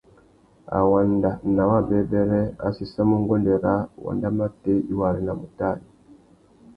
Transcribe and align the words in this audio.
A 0.77 0.79
wanda 0.91 1.31
nà 1.55 1.63
wabêbêrê, 1.71 2.43
a 2.65 2.67
séssamú 2.75 3.15
nguêndê 3.23 3.53
râā: 3.63 3.81
wanda 4.05 4.29
matê 4.37 4.73
i 4.91 4.93
wô 4.97 5.03
arénamú 5.09 5.45
tari? 5.57 5.85